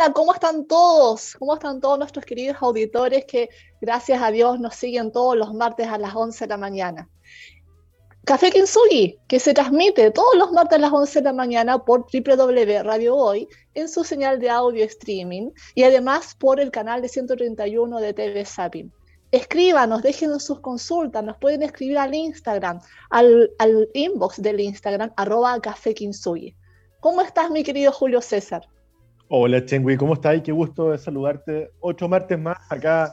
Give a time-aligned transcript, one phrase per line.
[0.00, 1.36] Hola, ¿cómo están todos?
[1.38, 3.50] ¿Cómo están todos nuestros queridos auditores que
[3.82, 7.10] gracias a Dios nos siguen todos los martes a las 11 de la mañana?
[8.24, 12.06] Café Kinsugi, que se transmite todos los martes a las 11 de la mañana por
[12.10, 18.00] www Hoy en su señal de audio streaming y además por el canal de 131
[18.00, 18.90] de TV Sapin.
[19.32, 22.80] Escríbanos, déjenos sus consultas, nos pueden escribir al Instagram,
[23.10, 23.50] al,
[23.92, 26.56] inbox del Instagram, arroba Café Kinsugi.
[27.00, 28.66] ¿Cómo estás, mi querido Julio César?
[29.32, 30.42] Hola, Chengui, ¿cómo estás?
[30.42, 31.70] Qué gusto saludarte.
[31.78, 33.12] Ocho martes más acá,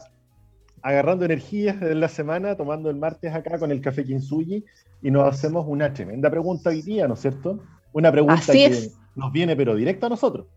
[0.82, 4.66] agarrando energías de la semana, tomando el martes acá con el café Kinsugi
[5.04, 7.60] y nos hacemos una tremenda pregunta hoy día, ¿no es cierto?
[7.94, 10.48] Una pregunta que nos viene pero directa a nosotros.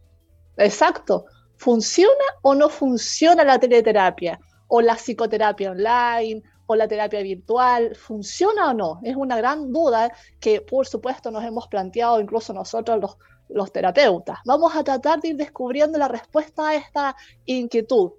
[0.56, 1.26] Exacto.
[1.56, 4.40] ¿Funciona o no funciona la teleterapia?
[4.66, 6.42] ¿O la psicoterapia online?
[6.64, 7.94] ¿O la terapia virtual?
[7.96, 9.00] ¿Funciona o no?
[9.02, 13.18] Es una gran duda que por supuesto nos hemos planteado incluso nosotros los
[13.52, 14.38] los terapeutas.
[14.44, 18.12] Vamos a tratar de ir descubriendo la respuesta a esta inquietud.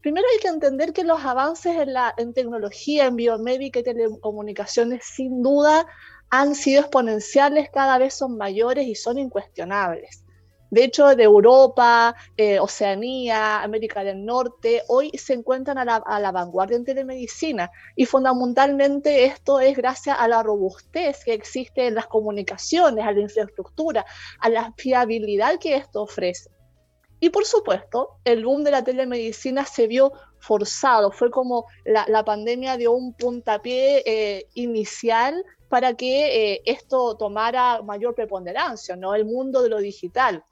[0.00, 5.04] Primero hay que entender que los avances en, la, en tecnología, en biomédica y telecomunicaciones,
[5.04, 5.86] sin duda,
[6.30, 10.24] han sido exponenciales, cada vez son mayores y son incuestionables.
[10.70, 16.76] De hecho, de Europa, eh, Oceanía, América del Norte, hoy se encuentran a la, vanguardia
[16.76, 23.04] en telemedicina y fundamentalmente esto es gracias a la robustez que existe en las comunicaciones,
[23.04, 24.06] a la infraestructura,
[24.38, 26.50] a la fiabilidad que esto ofrece.
[27.18, 32.76] Y por supuesto, el boom de la telemedicina se vio forzado, fue como la, pandemia
[32.76, 39.14] dio un puntapié eh, inicial para que eh, esto tomara mayor preponderancia, ¿no?
[39.14, 40.44] El mundo de lo digital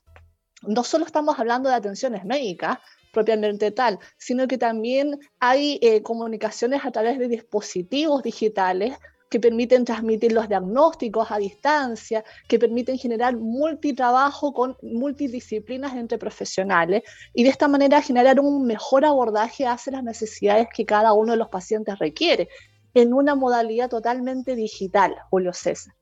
[0.63, 2.79] no solo estamos hablando de atenciones médicas
[3.13, 8.95] propiamente tal, sino que también hay eh, comunicaciones a través de dispositivos digitales
[9.31, 17.03] que permiten transmitir los diagnósticos a distancia, que permiten generar multitrabajo con multidisciplinas entre profesionales
[17.35, 21.39] y de esta manera generar un mejor abordaje hacia las necesidades que cada uno de
[21.39, 22.49] los pacientes requiere
[22.95, 25.95] en una modalidad totalmente digital, Julio César.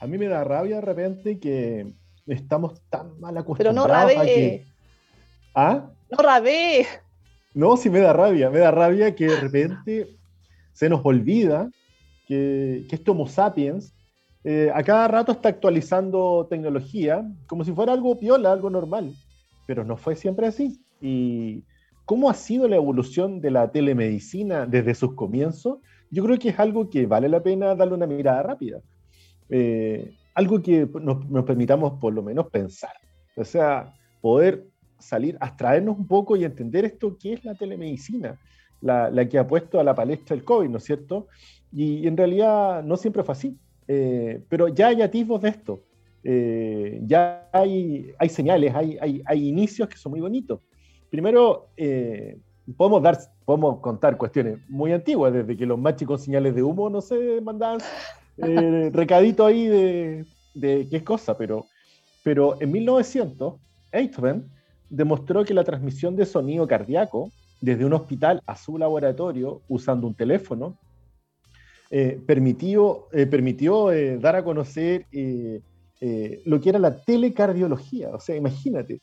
[0.00, 1.92] A mí me da rabia de repente que
[2.28, 4.66] estamos tan mal acostumbrados Pero no rabé.
[5.54, 5.90] ¿Ah?
[6.10, 6.86] No rabé.
[7.54, 10.06] No, sí me da rabia, me da rabia que de repente
[10.72, 11.70] se nos olvida
[12.26, 13.94] que, que este Homo sapiens
[14.44, 19.12] eh, a cada rato está actualizando tecnología como si fuera algo piola, algo normal,
[19.66, 20.80] pero no fue siempre así.
[21.00, 21.64] ¿Y
[22.04, 25.78] cómo ha sido la evolución de la telemedicina desde sus comienzos?
[26.10, 28.80] Yo creo que es algo que vale la pena darle una mirada rápida.
[29.50, 32.92] Eh, algo que nos, permitamos por lo menos pensar.
[33.36, 38.38] O sea, poder salir, abstraernos un poco y entender esto, qué es la telemedicina,
[38.80, 41.26] la, que ha puesto a la palestra el COVID, ¿no es cierto?
[41.72, 45.82] Y, en realidad no siempre fue así, eh, pero ya hay atisbos de esto,
[46.22, 50.60] eh, ya hay, hay señales, hay, hay, hay, inicios que son muy bonitos.
[51.10, 52.38] Primero, eh,
[52.76, 56.88] podemos, dar, podemos contar cuestiones muy antiguas, desde que los machos con señales de humo
[56.88, 57.80] no se mandaban
[58.40, 61.66] eh, recadito ahí de, qué cosa, pero,
[62.22, 63.54] pero en 1900,
[63.92, 64.48] Eichmann
[64.88, 70.14] demostró que la transmisión de sonido cardíaco desde un hospital a su laboratorio usando un
[70.14, 70.78] teléfono
[71.90, 73.88] eh, permitió, eh, permitió
[74.20, 78.10] dar a conocer lo que era la telecardiología.
[78.10, 79.00] O sea, imagínate,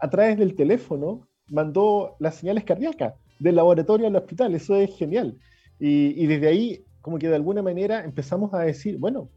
[0.00, 4.54] a través del teléfono mandó las señales cardíacas del laboratorio al hospital.
[4.54, 5.38] Eso es genial.
[5.78, 9.28] Y, y desde ahí como que de alguna manera empezamos a decir, bueno,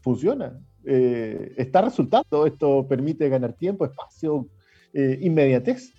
[0.00, 4.48] funciona, eh, está resultando, esto permite ganar tiempo, espacio,
[4.92, 5.92] eh, inmediatez.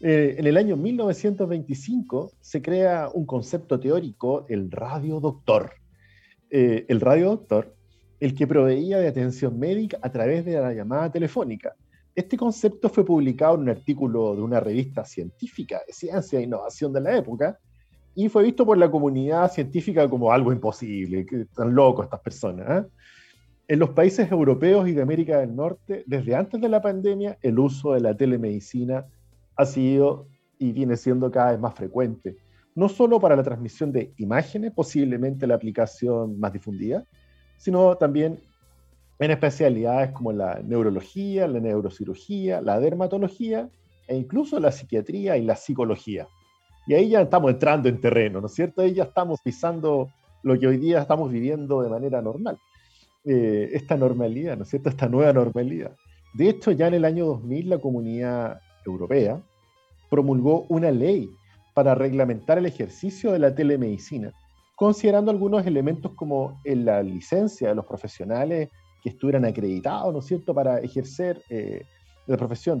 [0.00, 5.72] Eh, en el año 1925 se crea un concepto teórico, el radiodoctor.
[6.50, 7.76] el radiodoctor,
[8.20, 11.74] el que proveía de atención médica a través de la llamada telefónica.
[12.14, 16.90] Este concepto fue publicado en un artículo de una revista científica de ciencia e innovación
[16.94, 17.58] de la época,
[18.18, 22.82] y fue visto por la comunidad científica como algo imposible, que están locos estas personas.
[22.82, 22.88] ¿eh?
[23.68, 27.60] En los países europeos y de América del Norte, desde antes de la pandemia, el
[27.60, 29.06] uso de la telemedicina
[29.54, 30.26] ha sido
[30.58, 32.36] y viene siendo cada vez más frecuente.
[32.74, 37.04] no solo para la transmisión de imágenes, posiblemente la aplicación más difundida,
[37.56, 38.40] sino también
[39.20, 43.68] en especialidades como la neurología, la neurocirugía, la dermatología
[44.08, 46.26] e incluso la psiquiatría y la psicología.
[46.88, 48.80] Y ahí ya estamos entrando en terreno, ¿no es cierto?
[48.80, 50.08] Ahí ya estamos pisando
[50.42, 52.58] lo que hoy día estamos viviendo de manera normal.
[53.26, 54.88] Eh, esta normalidad, ¿no es cierto?
[54.88, 55.94] Esta nueva normalidad.
[56.32, 59.38] De hecho, ya en el año 2000 la Comunidad Europea
[60.08, 61.30] promulgó una ley
[61.74, 64.32] para reglamentar el ejercicio de la telemedicina,
[64.74, 68.70] considerando algunos elementos como la licencia de los profesionales
[69.02, 71.82] que estuvieran acreditados, ¿no es cierto?, para ejercer eh,
[72.26, 72.80] la profesión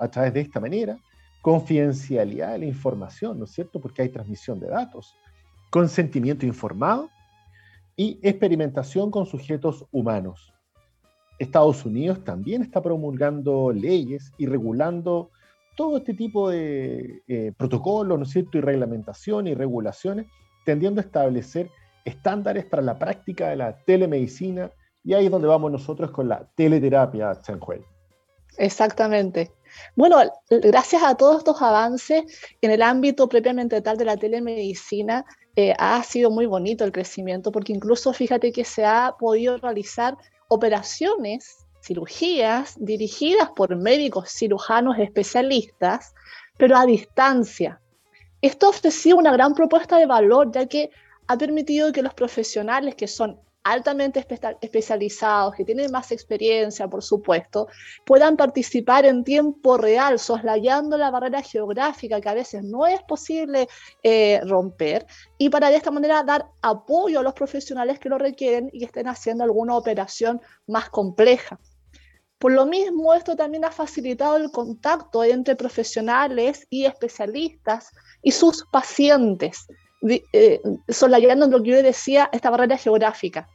[0.00, 0.98] a través de esta manera,
[1.42, 5.14] confidencialidad de la información, ¿no es cierto?, porque hay transmisión de datos,
[5.70, 7.10] consentimiento informado
[7.96, 10.54] y experimentación con sujetos humanos.
[11.38, 15.30] Estados Unidos también está promulgando leyes y regulando
[15.76, 20.26] todo este tipo de eh, protocolos, ¿no es cierto?, y reglamentación y regulaciones,
[20.64, 21.70] tendiendo a establecer
[22.04, 24.70] estándares para la práctica de la telemedicina,
[25.04, 27.82] y ahí es donde vamos nosotros con la teleterapia, Chanhuel.
[28.58, 29.50] Exactamente.
[29.96, 32.22] Bueno, gracias a todos estos avances
[32.60, 35.24] en el ámbito propiamente tal de la telemedicina,
[35.54, 40.16] eh, ha sido muy bonito el crecimiento, porque incluso fíjate que se ha podido realizar
[40.48, 46.14] operaciones, cirugías dirigidas por médicos cirujanos especialistas,
[46.56, 47.80] pero a distancia.
[48.40, 50.90] Esto ha ofrecido una gran propuesta de valor, ya que
[51.26, 54.26] ha permitido que los profesionales que son altamente
[54.60, 57.68] especializados, que tienen más experiencia, por supuesto,
[58.04, 63.68] puedan participar en tiempo real, soslayando la barrera geográfica que a veces no es posible
[64.02, 65.06] eh, romper,
[65.38, 69.08] y para de esta manera dar apoyo a los profesionales que lo requieren y estén
[69.08, 71.58] haciendo alguna operación más compleja.
[72.42, 78.66] Por lo mismo, esto también ha facilitado el contacto entre profesionales y especialistas y sus
[78.72, 79.68] pacientes,
[80.08, 83.48] eh, solayando lo que yo decía, esta barrera geográfica,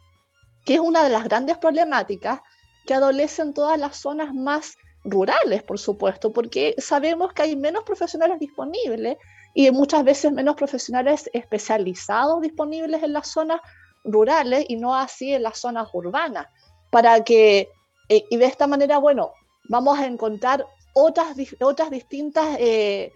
[0.66, 2.42] que es una de las grandes problemáticas
[2.86, 8.40] que adolecen todas las zonas más rurales, por supuesto, porque sabemos que hay menos profesionales
[8.40, 9.18] disponibles
[9.54, 13.62] y muchas veces menos profesionales especializados disponibles en las zonas
[14.04, 16.48] rurales y no así en las zonas urbanas,
[16.90, 17.70] para que,
[18.10, 19.32] eh, y de esta manera, bueno,
[19.70, 23.12] vamos a encontrar otras, otras distintas eh,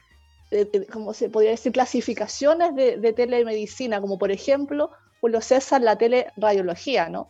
[0.91, 7.29] como se podría decir, clasificaciones de, telemedicina, como por ejemplo, Julio César, la teleradiología, ¿no?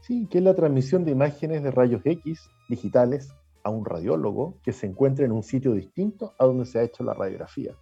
[0.00, 3.28] Sí, que es la transmisión de imágenes de rayos X digitales
[3.62, 7.04] a un radiólogo que se encuentra en un sitio distinto a donde se ha hecho
[7.04, 7.74] la radiografía.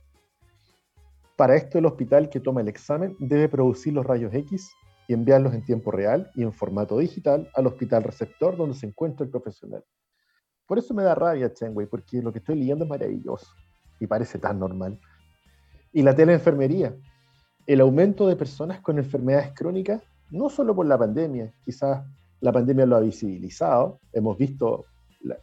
[1.36, 4.72] Para esto, el hospital que toma el examen debe producir los rayos X
[5.06, 9.24] y enviarlos en tiempo real y en formato digital al hospital receptor donde se encuentra
[9.24, 9.84] el profesional.
[10.66, 13.46] Por eso me da rabia, Chenway, porque lo que estoy leyendo es maravilloso
[14.00, 14.98] y parece tan normal.
[15.92, 16.94] Y la teleenfermería,
[17.66, 22.04] el aumento de personas con enfermedades crónicas, no solo por la pandemia, quizás
[22.40, 24.84] la pandemia lo ha visibilizado, hemos visto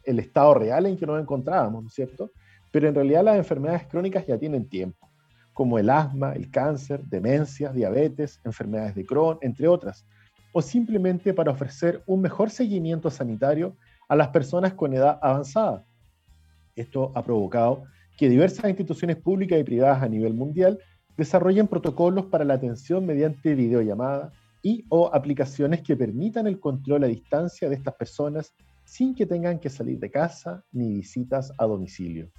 [0.04, 2.32] el estado real en que nos encontrábamos, ¿no es cierto?
[2.72, 5.10] Pero en realidad las enfermedades crónicas ya tienen tiempo,
[5.54, 10.06] como el asma, el cáncer, demencias, diabetes, enfermedades de Crohn, entre otras,
[10.54, 13.76] o simplemente para ofrecer un mejor seguimiento sanitario
[14.08, 15.86] a las personas con edad avanzada.
[16.76, 17.84] Esto ha provocado
[18.18, 20.80] que diversas instituciones públicas y privadas a nivel mundial
[21.18, 24.32] desarrollen protocolos para la atención mediante videollamada
[24.62, 28.54] y o aplicaciones que permitan el control a distancia de estas personas
[28.84, 32.30] sin que tengan que salir de casa ni visitas a domicilio.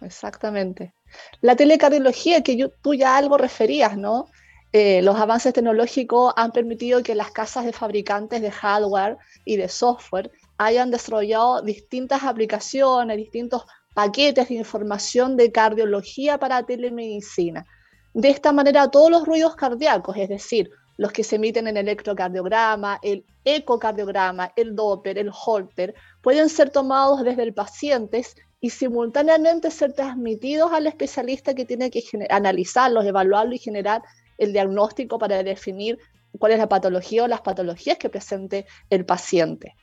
[0.00, 0.94] Exactamente.
[1.40, 4.26] La telecardiología, que tú ya algo referías, ¿no?
[4.72, 9.68] Eh, los avances tecnológicos han permitido que las casas de fabricantes de hardware y de
[9.68, 13.64] software hayan desarrollado distintas aplicaciones, distintos
[13.98, 17.66] paquetes de información de cardiología para telemedicina.
[18.14, 21.88] De esta manera, todos los ruidos cardíacos, es decir, los que se emiten en el
[21.88, 28.24] electrocardiograma, el ecocardiograma, el Doppler, el Holter, pueden ser tomados desde el paciente
[28.60, 32.00] y simultáneamente ser transmitidos al especialista que tiene que
[32.30, 34.02] analizarlos, evaluarlos y generar
[34.36, 35.98] el diagnóstico para definir
[36.38, 39.74] cuál es la patología o las patologías que presente el paciente.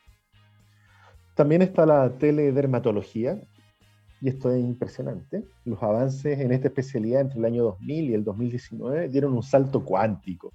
[1.35, 3.41] También está la teledermatología,
[4.21, 8.23] y esto es impresionante, los avances en esta especialidad entre el año 2000 y el
[8.23, 10.51] 2019 dieron un salto cuántico.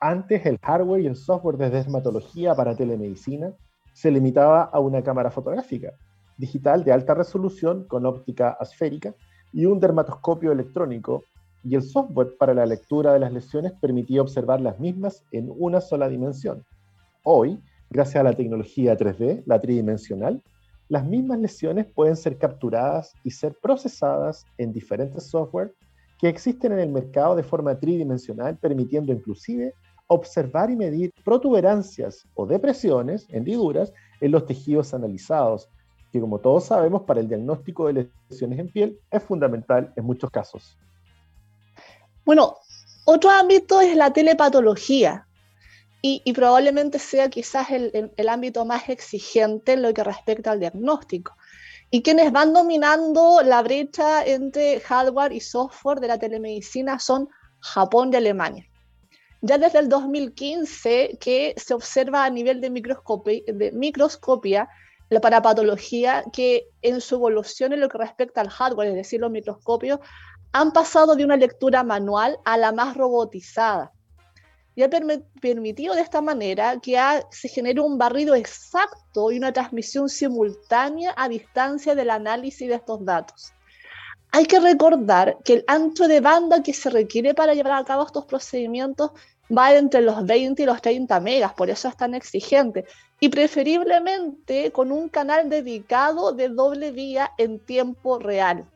[0.00, 3.52] Antes el hardware y el software de dermatología para telemedicina
[3.92, 5.92] se limitaba a una cámara fotográfica
[6.36, 9.14] digital de alta resolución con óptica asférica
[9.52, 11.22] y un dermatoscopio electrónico,
[11.62, 15.80] y el software para la lectura de las lesiones permitía observar las mismas en una
[15.80, 16.64] sola dimensión.
[17.22, 17.58] Hoy,
[17.88, 20.42] gracias a la tecnología 3D, la tridimensional,
[20.94, 25.74] las mismas lesiones pueden ser capturadas y ser procesadas en diferentes software
[26.20, 29.74] que existen en el mercado de forma tridimensional, permitiendo inclusive
[30.06, 35.68] observar y medir protuberancias o depresiones, hendiduras, en los tejidos analizados,
[36.12, 40.30] que como todos sabemos, para el diagnóstico de lesiones en piel es fundamental en muchos
[40.30, 40.78] casos.
[42.24, 42.54] Bueno,
[43.04, 45.26] otro ámbito es la telepatología,
[46.06, 51.34] y, probablemente sea quizás el, ámbito más exigente en lo que respecta al diagnóstico.
[51.90, 57.30] Y quienes van dominando la brecha entre hardware y software de la telemedicina son
[57.60, 58.66] Japón y Alemania.
[59.40, 64.68] Ya desde el 2015 que se observa a nivel de microscopia, de microscopia
[65.08, 69.30] la parapatología que en su evolución en lo que respecta al hardware, es decir, los
[69.30, 70.00] microscopios,
[70.52, 73.93] han pasado de una lectura manual a la más robotizada
[74.74, 74.90] y ha
[75.40, 76.98] permitido de esta manera que
[77.30, 83.04] se genere un barrido exacto y una transmisión simultánea a distancia del análisis de estos
[83.04, 83.52] datos.
[84.32, 88.04] Hay que recordar que el ancho de banda que se requiere para llevar a cabo
[88.04, 89.12] estos procedimientos
[89.56, 92.84] va entre los 20 y los 30 megas, por eso es tan exigente,
[93.20, 98.66] y preferiblemente con un canal dedicado de doble vía en tiempo real.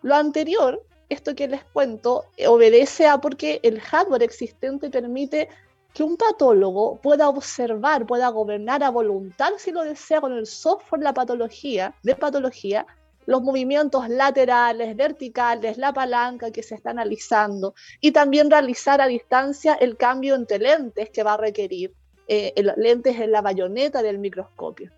[0.00, 5.48] Lo anterior esto que les cuento obedece a porque el hardware existente permite
[5.92, 11.02] que un patólogo pueda observar, pueda gobernar a voluntad, si lo desea, con el software
[11.02, 12.86] la patología, de patología,
[13.26, 19.74] los movimientos laterales, verticales, la palanca que se está analizando y también realizar a distancia
[19.74, 21.92] el cambio entre lentes que va a requerir,
[22.28, 24.90] eh, lentes en la bayoneta del microscopio.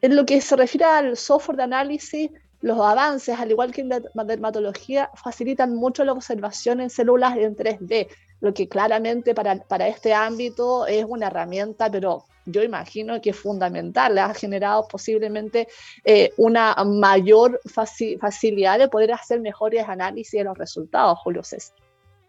[0.00, 3.88] En lo que se refiere al software de análisis, los avances, al igual que en
[3.88, 8.08] dermatología, facilitan mucho la observación en células en 3D,
[8.40, 13.36] lo que claramente para, para este ámbito es una herramienta, pero yo imagino que es
[13.36, 15.68] fundamental, ha generado posiblemente
[16.04, 21.76] eh, una mayor facilidad de poder hacer mejores análisis de los resultados, Julio César.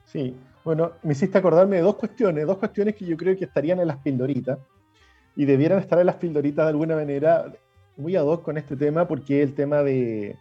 [0.06, 3.80] Sí, bueno, me hiciste acordarme de dos cuestiones, dos cuestiones que yo creo que estarían
[3.80, 4.60] en las pildoritas
[5.36, 7.52] y debieran estar en las pildoritas de alguna manera
[8.02, 10.36] muy ad hoc con este tema porque es el tema de,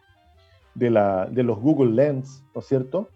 [0.74, 3.08] de, la, de los Google Lens, ¿no es cierto?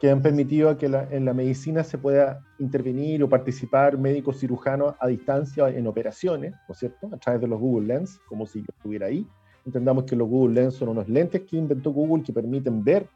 [0.00, 5.08] Que han permitido que en la medicina se pueda intervenir o participar médicos cirujanos a
[5.08, 7.08] distancia en operaciones, ¿no es cierto?
[7.12, 9.26] A través de los Google Lens, como si yo estuviera ahí.
[9.66, 13.08] Entendamos que los Google Lens son unos lentes que inventó Google que permiten ver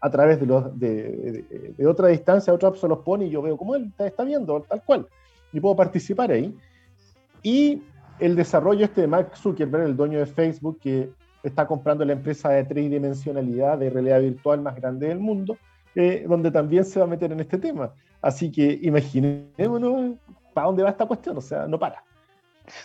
[0.00, 3.40] a través de, los, de, de, otra distancia, otro app se los pone y yo
[3.40, 5.06] veo cómo él está viendo, tal cual.
[5.52, 6.56] Y puedo participar ahí.
[7.42, 7.82] Y
[8.18, 11.10] el desarrollo este de Mark Zuckerberg, el dueño de Facebook, que
[11.42, 15.56] está comprando la empresa de tridimensionalidad de realidad virtual más grande del mundo,
[15.94, 17.92] eh, donde también se va a meter en este tema.
[18.20, 20.16] Así que imaginémonos
[20.54, 22.04] para dónde va esta cuestión, o sea, no para.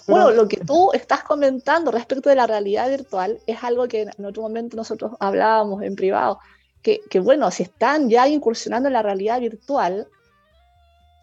[0.08, 4.26] bueno, lo que tú estás comentando respecto de la realidad virtual es algo que en
[4.26, 6.40] otro momento nosotros hablábamos en privado,
[6.82, 10.08] que, que bueno, si están ya incursionando en la realidad virtual,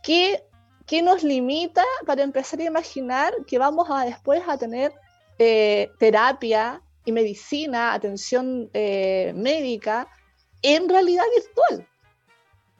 [0.02, 0.44] ¿qué
[0.86, 4.92] ¿qué nos limita para empezar a imaginar que vamos a después a tener
[5.38, 10.08] eh, terapia y medicina, atención eh, médica
[10.62, 11.88] en realidad virtual?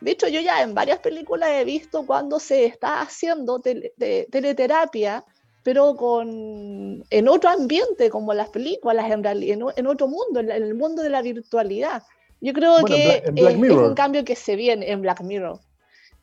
[0.00, 5.25] De hecho, yo ya en varias películas he visto cuando se está haciendo teleterapia,
[5.62, 11.02] pero con, en otro ambiente, como las películas, en, en, otro mundo, en, el mundo
[11.02, 12.02] de la virtualidad.
[12.42, 15.58] Yo creo que es un cambio que se viene en Black Mirror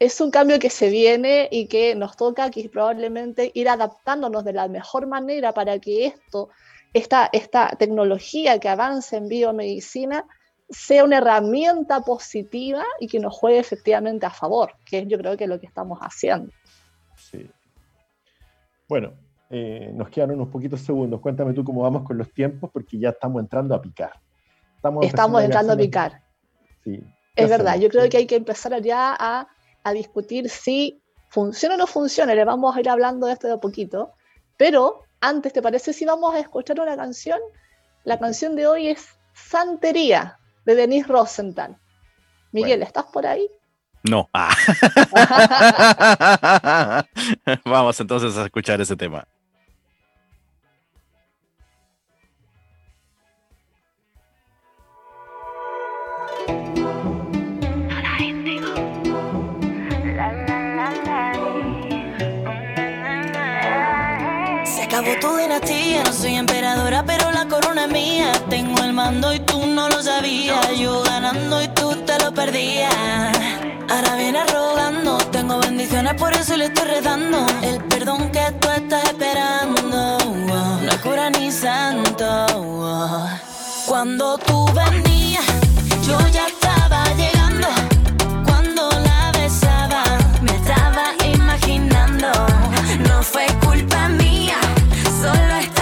[0.02, 4.52] es un cambio que se viene y que nos toca aquí probablemente ir adaptándonos de
[4.52, 6.50] la mejor manera para que esto,
[6.92, 10.26] esta, esta tecnología que avance en biomedicina,
[10.68, 15.38] sea una herramienta positiva y que nos juegue efectivamente a favor, que es yo creo
[15.38, 16.52] que es lo que estamos haciendo.
[17.16, 17.48] Sí.
[18.90, 19.14] Bueno,
[19.52, 21.22] eh, nos quedan unos poquitos segundos.
[21.22, 24.14] Cuéntame tú cómo vamos con los tiempos, porque ya estamos entrando a picar.
[24.78, 26.24] Estamos, estamos entrando a picar.
[26.84, 27.04] Sí.
[27.36, 29.48] Es verdad, yo creo que hay que empezar ya a
[29.84, 32.36] a discutir si funciona o no funciona.
[32.36, 34.12] Le vamos a ir hablando de esto de a poquito.
[34.58, 37.40] Pero antes, ¿te parece si vamos a escuchar una canción?
[38.04, 41.78] La canción de hoy es Santería de Denise Rosenthal.
[42.52, 43.48] Miguel, ¿estás por ahí?
[44.04, 44.30] No.
[44.34, 44.54] Ah.
[47.66, 49.28] Vamos entonces a escuchar ese tema.
[67.06, 68.32] Pero la corona es mía.
[68.50, 70.78] Tengo el mando y tú no lo sabías.
[70.78, 72.94] Yo ganando y tú te lo perdías.
[73.90, 77.46] Ahora vienes rogando, tengo bendiciones, por eso le estoy redando.
[77.62, 82.46] El perdón que tú estás esperando, no es cura ni santo.
[83.86, 85.46] Cuando tú venías,
[86.08, 87.68] yo ya estaba llegando.
[88.46, 90.04] Cuando la besaba,
[90.42, 91.04] me estaba
[91.34, 92.30] imaginando.
[93.10, 94.56] No fue culpa mía,
[95.22, 95.81] solo estaba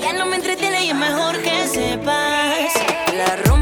[0.00, 3.53] ya no me entretiene y es mejor que sepas.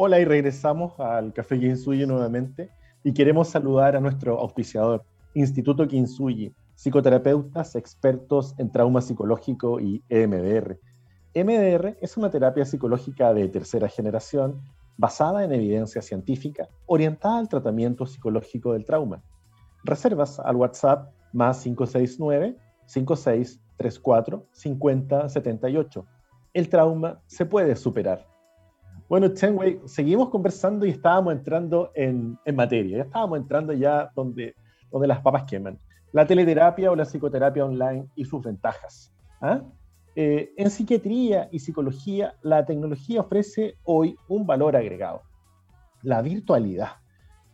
[0.00, 2.70] Hola y regresamos al Café Kinsuyi nuevamente
[3.02, 5.02] y queremos saludar a nuestro auspiciador,
[5.34, 10.78] Instituto Kinsuyi, psicoterapeutas expertos en trauma psicológico y EMDR.
[11.34, 14.62] EMDR es una terapia psicológica de tercera generación
[14.96, 19.20] basada en evidencia científica orientada al tratamiento psicológico del trauma.
[19.82, 22.56] Reservas al WhatsApp más 569
[22.86, 26.06] 5634 5078.
[26.54, 28.37] El trauma se puede superar.
[29.08, 32.98] Bueno, Chenwei, seguimos conversando y estábamos entrando en, en materia.
[32.98, 34.54] Ya estábamos entrando ya donde,
[34.90, 35.78] donde las papas queman.
[36.12, 39.10] La teleterapia o la psicoterapia online y sus ventajas.
[39.40, 39.62] ¿ah?
[40.14, 45.22] Eh, en psiquiatría y psicología, la tecnología ofrece hoy un valor agregado.
[46.02, 46.96] La virtualidad.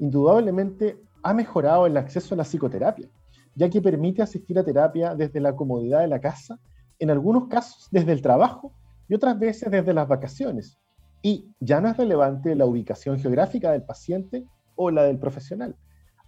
[0.00, 3.08] Indudablemente ha mejorado el acceso a la psicoterapia,
[3.54, 6.58] ya que permite asistir a terapia desde la comodidad de la casa,
[6.98, 8.72] en algunos casos desde el trabajo
[9.08, 10.78] y otras veces desde las vacaciones.
[11.26, 15.74] Y ya no es relevante la ubicación geográfica del paciente o la del profesional.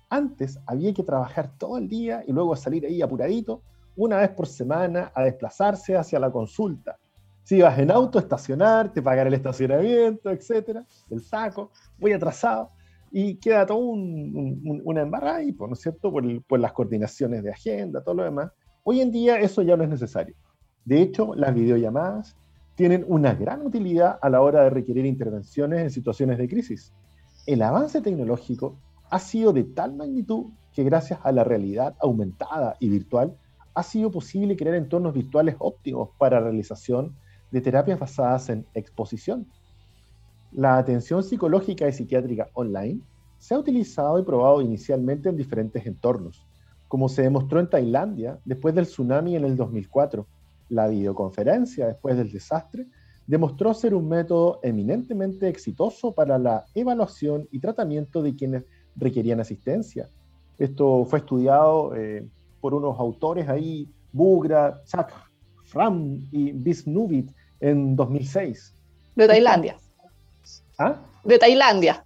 [0.09, 3.61] Antes había que trabajar todo el día y luego salir ahí apuradito,
[3.95, 6.97] una vez por semana, a desplazarse hacia la consulta.
[7.43, 12.71] Si ibas en auto, estacionarte, pagar el estacionamiento, etcétera, el saco, muy atrasado,
[13.11, 16.11] y queda todo un, un, una embarrada ahí, ¿no es cierto?
[16.11, 18.51] Por, el, por las coordinaciones de agenda, todo lo demás.
[18.83, 20.35] Hoy en día eso ya no es necesario.
[20.87, 22.35] De hecho, las videollamadas
[22.77, 26.93] tienen una gran utilidad a la hora de requerir intervenciones en situaciones de crisis.
[27.47, 28.79] El avance tecnológico
[29.11, 33.35] ha sido de tal magnitud que gracias a la realidad aumentada y virtual
[33.75, 37.17] ha sido posible crear entornos virtuales óptimos para realización
[37.51, 39.47] de terapias basadas en exposición.
[40.53, 43.01] La atención psicológica y psiquiátrica online
[43.39, 46.47] se ha utilizado y probado inicialmente en diferentes entornos,
[46.89, 50.27] como se demostró en Tailandia después del tsunami en el 2004.
[50.69, 52.87] La videoconferencia después del desastre
[53.27, 60.09] demostró ser un método eminentemente exitoso para la evaluación y tratamiento de quienes requerían asistencia.
[60.59, 62.27] Esto fue estudiado eh,
[62.61, 65.13] por unos autores ahí, Bugra, Chak
[65.65, 68.75] Fram y Bisnubit en 2006.
[69.17, 69.77] De Tailandia.
[70.79, 70.97] ¿Ah?
[71.25, 72.05] De Tailandia.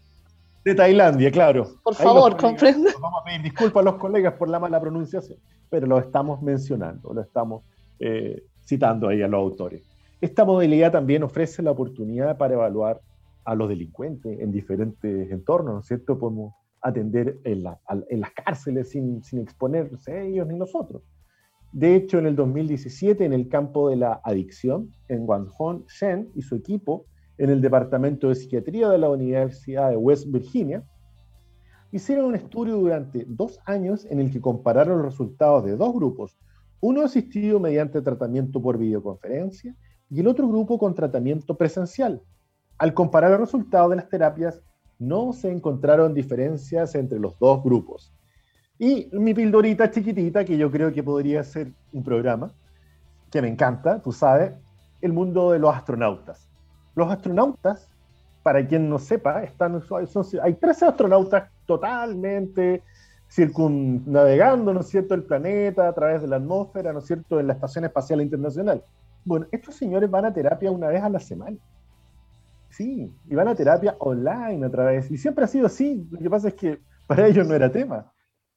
[0.65, 1.77] De Tailandia, claro.
[1.83, 2.93] Por favor, comprende.
[3.01, 7.13] Vamos a pedir disculpas a los colegas por la mala pronunciación, pero lo estamos mencionando,
[7.13, 7.63] lo estamos
[7.99, 9.83] eh, citando ahí a los autores.
[10.21, 13.01] Esta modalidad también ofrece la oportunidad para evaluar
[13.45, 16.19] a los delincuentes en diferentes entornos, ¿no es cierto?
[16.19, 21.03] Podemos atender en, las cárceles sin, sin exponerse ellos ni nosotros.
[21.73, 26.43] De hecho, en el 2017, en el campo de la adicción, en Wanhong Shen y
[26.43, 27.07] su equipo,
[27.39, 30.85] en el Departamento de Psiquiatría de la Universidad de West Virginia,
[31.91, 36.37] hicieron un estudio durante dos años en el que compararon los resultados de dos grupos,
[36.81, 39.75] uno asistido mediante tratamiento por videoconferencia
[40.09, 42.23] y el otro grupo con tratamiento presencial.
[42.79, 44.63] Al comparar los resultados de las terapias,
[44.99, 48.13] no se encontraron diferencias entre los dos grupos.
[48.79, 52.53] Y mi pildorita chiquitita, que yo creo que podría ser un programa,
[53.31, 54.53] que me encanta, tú sabes,
[55.01, 56.49] el mundo de los astronautas.
[56.95, 57.91] Los astronautas,
[58.43, 59.83] para quien no sepa, están,
[60.43, 62.83] hay 13 astronautas totalmente
[63.31, 67.47] circunnavegando, ¿no es cierto?, el planeta a través de la atmósfera, ¿no es cierto?, en
[67.47, 68.85] la Estación Espacial Internacional.
[69.25, 71.57] Bueno, estos señores van a terapia una vez a la semana.
[72.71, 75.11] Sí, y van a terapia online a través.
[75.11, 76.07] Y siempre ha sido así.
[76.11, 78.13] Lo que pasa es que para ellos no era tema.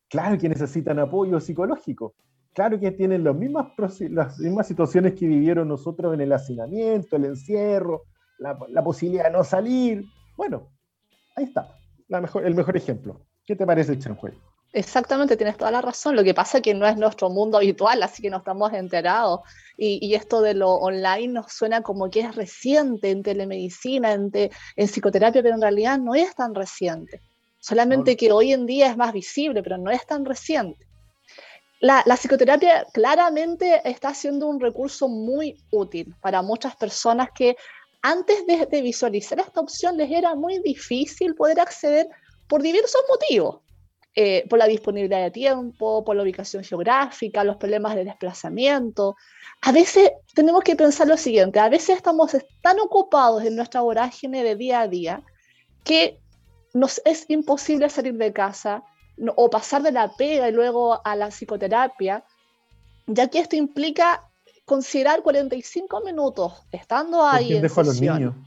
[0.09, 2.13] Claro que necesitan apoyo psicológico.
[2.53, 3.73] Claro que tienen las mismas,
[4.11, 8.03] las mismas situaciones que vivieron nosotros en el hacinamiento, el encierro,
[8.37, 10.05] la, la posibilidad de no salir.
[10.37, 10.69] Bueno,
[11.35, 11.75] ahí está,
[12.43, 13.21] el mejor ejemplo.
[13.43, 14.35] ¿Qué te parece, Chanjuel?
[14.75, 16.15] Exactamente, tienes toda la razón.
[16.15, 19.41] Lo que pasa es que no es nuestro mundo habitual, así que no estamos enterados.
[19.77, 24.87] Y, esto de lo online nos suena como que es reciente en telemedicina, en, en
[24.87, 27.21] psicoterapia, pero en realidad no es tan reciente.
[27.59, 30.87] Solamente que hoy en día es más visible, pero no es tan reciente.
[31.79, 37.55] La, psicoterapia claramente está siendo un recurso muy útil para muchas personas que
[38.01, 42.07] antes de, de visualizar esta opción les era muy difícil poder acceder
[42.47, 43.63] por diversos motivos
[44.15, 49.15] eh, por la disponibilidad de tiempo, por la ubicación geográfica, los problemas de desplazamiento.
[49.61, 54.43] A veces tenemos que pensar lo siguiente, a veces estamos tan ocupados en nuestra vorágine
[54.43, 55.23] de día a día
[55.83, 56.19] que
[56.73, 58.83] nos es imposible salir de casa
[59.35, 62.23] o pasar de la pega y luego a la psicoterapia,
[63.07, 64.29] ya que esto implica
[64.65, 68.45] considerar 45 minutos estando ahí en sesión,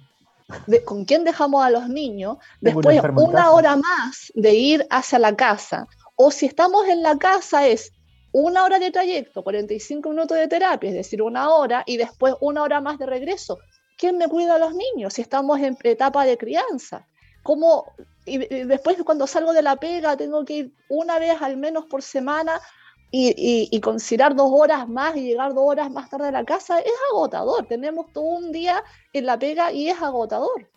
[0.84, 5.86] con quién dejamos a los niños, después una hora más de ir hacia la casa.
[6.14, 7.92] O si estamos en la casa es
[8.32, 12.62] una hora de trayecto, 45 minutos de terapia, es decir, una hora, y después una
[12.62, 13.58] hora más de regreso.
[13.96, 17.06] ¿Quién me cuida a los niños si estamos en etapa de crianza?
[17.42, 17.92] ¿Cómo,
[18.24, 22.02] y después cuando salgo de la pega tengo que ir una vez al menos por
[22.02, 22.60] semana
[23.10, 26.92] y, considerar dos horas más y llegar dos horas más tarde a la casa es
[27.12, 27.66] agotador.
[27.66, 30.68] Tenemos todo un día en la pega y es agotador.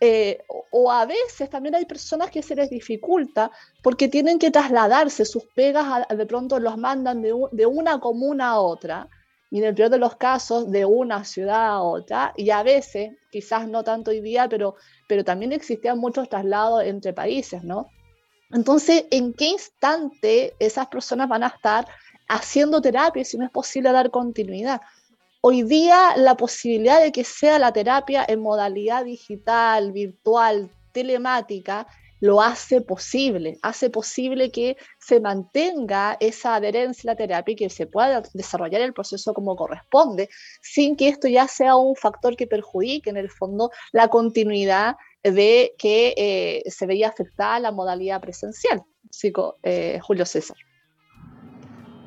[0.00, 3.50] Eh, o, a veces también hay personas que se les dificulta
[3.82, 8.60] porque tienen que trasladarse, sus pegas de pronto los mandan de, de, una comuna a
[8.60, 9.08] otra,
[9.50, 13.12] y en el peor de los casos de una ciudad a otra, y a veces,
[13.30, 14.74] quizás no tanto hoy día, pero,
[15.08, 17.88] pero también existían muchos traslados entre países, ¿no?
[18.52, 21.86] Entonces, ¿en qué instante esas personas van a estar
[22.28, 24.80] haciendo terapia si no es posible dar continuidad?
[25.40, 31.86] Hoy día la posibilidad de que sea la terapia en modalidad digital, virtual, telemática,
[32.20, 37.70] lo hace posible, hace posible que se mantenga esa adherencia a la terapia y que
[37.70, 40.28] se pueda desarrollar el proceso como corresponde,
[40.62, 44.96] sin que esto ya sea un factor que perjudique en el fondo la continuidad
[45.32, 50.56] de que eh, se veía afectada la modalidad presencial, psico, eh, Julio César.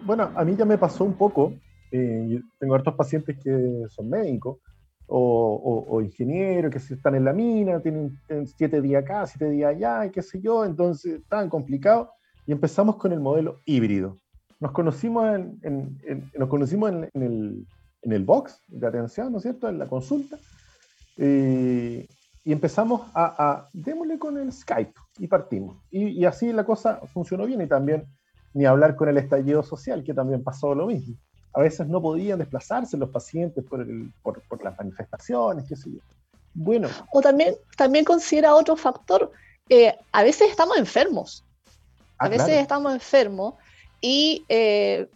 [0.06, 1.54] Bueno, a mí ya me pasó un poco.
[1.92, 4.58] Eh, tengo hartos pacientes que son médicos
[5.12, 8.20] o, ingenieros que están en la mina, tienen,
[8.56, 12.12] siete días acá, siete días allá, y qué sé yo, entonces tan complicado.
[12.46, 14.18] Y empezamos con el modelo híbrido.
[14.60, 15.28] Nos conocimos
[15.64, 16.00] en,
[16.38, 17.66] nos conocimos en, el,
[18.04, 20.38] en el box de atención, ¿no es cierto?, en la consulta.
[21.18, 22.08] Eh,
[22.44, 25.78] y empezamos a, a, démosle con el Skype y partimos.
[25.92, 28.08] Y, así la cosa funcionó bien y también
[28.54, 31.16] ni hablar con el estallido social, que también pasó lo mismo.
[31.54, 35.92] A veces no podían desplazarse los pacientes por, el, por, por las manifestaciones, qué sé
[35.92, 36.00] yo.
[36.54, 36.88] Bueno.
[37.12, 39.32] O también, también considera otro factor,
[39.70, 41.46] eh, a veces estamos enfermos.
[42.18, 43.54] a ah, veces estamos enfermos
[44.02, 45.08] y eh,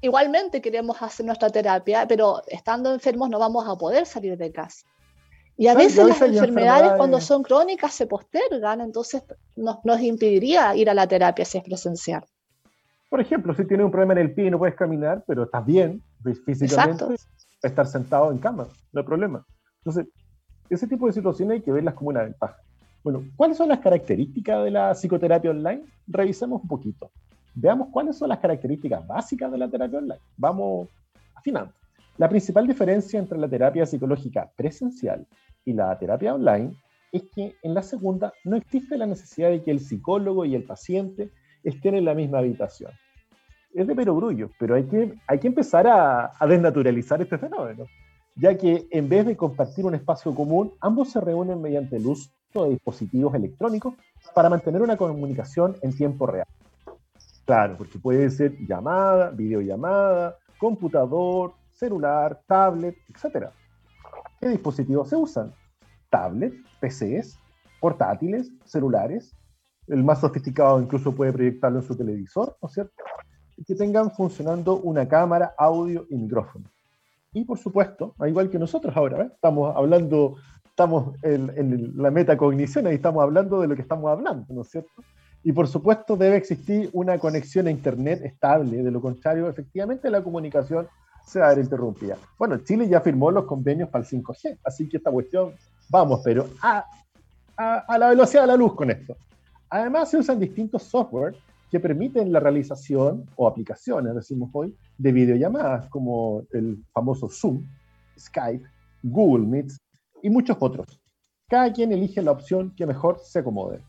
[0.00, 4.86] igualmente queremos hacer nuestra terapia, pero estando enfermos no vamos a poder salir de casa.
[5.56, 9.22] Y a veces las enfermedades, cuando son crónicas se postergan, entonces
[9.56, 12.24] nos, nos, impediría ir a la terapia si es presencial.
[13.08, 15.64] Por ejemplo, si tienes un problema en el pie y no puedes caminar, pero estás
[15.64, 16.02] bien
[16.44, 17.04] físicamente,
[17.62, 19.46] estar sentado en cama, no hay problema.
[19.78, 20.06] Entonces,
[20.68, 22.56] ese tipo de situaciones hay que verlas como una ventaja.
[23.04, 25.84] Bueno, ¿cuáles son las características de la psicoterapia online?
[26.08, 27.10] Revisemos un poquito.
[27.54, 30.20] Veamos cuáles son las características básicas de la terapia online.
[30.36, 30.88] Vamos
[31.34, 31.72] afinando.
[32.16, 35.26] La principal diferencia entre la terapia psicológica presencial
[35.64, 36.76] y la terapia online
[37.10, 40.64] es que en la segunda no existe la necesidad de que el psicólogo y el
[40.64, 41.30] paciente
[41.64, 42.92] estén en la misma habitación.
[43.72, 47.86] Es de perogrullo, pero hay que, hay que empezar a, a desnaturalizar este fenómeno,
[48.36, 52.30] ya que en vez de compartir un espacio común, ambos se reúnen mediante el uso
[52.54, 53.94] de dispositivos electrónicos
[54.36, 56.46] para mantener una comunicación en tiempo real.
[57.44, 63.48] Claro, porque puede ser llamada, videollamada, computador, celular, tablet, etc.
[64.40, 65.52] ¿Qué dispositivos se usan?
[66.10, 67.38] Tablet, PCs,
[67.80, 69.36] portátiles, celulares.
[69.86, 72.94] El más sofisticado incluso puede proyectarlo en su televisor, ¿no es cierto?
[73.66, 76.70] Que tengan funcionando una cámara, audio y micrófono.
[77.32, 79.30] Y por supuesto, igual que nosotros ahora, ¿eh?
[79.34, 84.46] estamos hablando, estamos en, en la metacognición, ahí estamos hablando de lo que estamos hablando,
[84.54, 85.02] ¿no es cierto?
[85.42, 90.22] Y por supuesto debe existir una conexión a Internet estable, de lo contrario, efectivamente la
[90.22, 90.88] comunicación
[91.24, 92.16] se va a ver interrumpida.
[92.38, 95.52] Bueno, Chile ya firmó los convenios para el 5G, así que esta cuestión,
[95.88, 96.84] vamos, pero a,
[97.56, 99.16] a, a la velocidad de la luz con esto.
[99.70, 101.34] Además, se usan distintos software
[101.70, 107.66] que permiten la realización o aplicaciones, decimos hoy, de videollamadas, como el famoso Zoom,
[108.16, 108.64] Skype,
[109.02, 109.72] Google Meet
[110.22, 111.00] y muchos otros.
[111.48, 113.80] Cada quien elige la opción que mejor se acomode.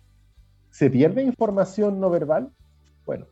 [0.72, 2.52] ¿Se pierde información no verbal?
[3.06, 3.28] Bueno,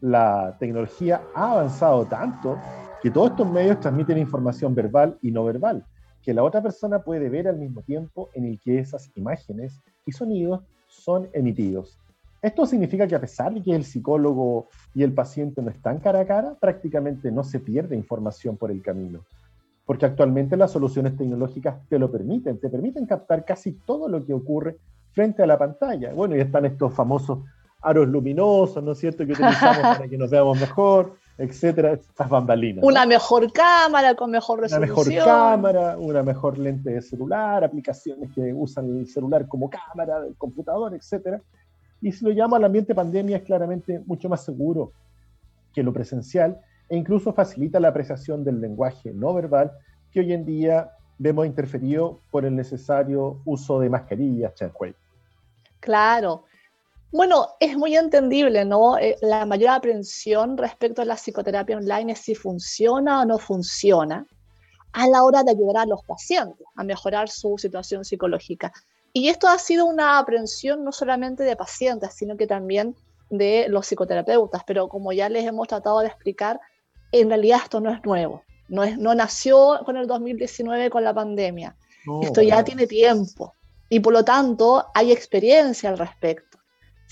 [0.00, 2.58] la tecnología ha avanzado tanto
[3.02, 5.84] que todos estos medios transmiten información verbal y no verbal,
[6.22, 10.12] que la otra persona puede ver al mismo tiempo en el que esas imágenes y
[10.12, 11.98] sonidos son emitidos.
[12.40, 16.20] Esto significa que a pesar de que el psicólogo y el paciente no están cara
[16.20, 19.24] a cara, prácticamente no se pierde información por el camino,
[19.84, 24.32] porque actualmente las soluciones tecnológicas te lo permiten, te permiten captar casi todo lo que
[24.32, 24.76] ocurre
[25.10, 26.12] frente a la pantalla.
[26.14, 27.40] Bueno, y están estos famosos
[27.80, 32.84] aros luminosos, ¿no es cierto?, que utilizamos para que nos veamos mejor, etcétera, estas bambalinas.
[32.84, 35.14] Una mejor cámara con mejor Una resolución.
[35.14, 40.36] mejor cámara, una mejor lente de celular, aplicaciones que usan el celular como cámara del
[40.36, 41.40] computador, etcétera.
[42.00, 44.92] Y si lo llamo al ambiente pandemia es claramente mucho más seguro
[45.72, 49.72] que lo presencial e incluso facilita la apreciación del lenguaje no verbal
[50.10, 54.94] que hoy en día vemos interferido por el necesario uso de mascarillas, Chen-Hui.
[55.80, 56.44] Claro.
[57.12, 58.96] Bueno, es muy entendible, ¿no?
[58.96, 64.26] Eh, la mayor aprensión respecto a la psicoterapia online es si funciona o no funciona
[64.92, 68.72] a la hora de ayudar a los pacientes a mejorar su situación psicológica.
[69.12, 72.96] Y esto ha sido una aprensión no solamente de pacientes, sino que también
[73.28, 74.64] de los psicoterapeutas.
[74.66, 76.60] Pero como ya les hemos tratado de explicar,
[77.12, 78.42] en realidad esto no es nuevo.
[78.68, 81.76] No, es, no nació con el 2019 con la pandemia.
[82.06, 83.52] No, Esto ya tiene tiempo
[83.90, 86.61] y por lo tanto hay experiencia al respecto.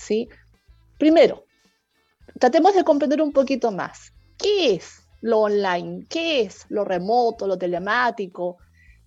[0.01, 0.29] ¿Sí?
[0.97, 1.45] Primero,
[2.39, 4.13] tratemos de comprender un poquito más.
[4.37, 6.05] ¿Qué es lo online?
[6.09, 8.57] ¿Qué es lo remoto, lo telemático?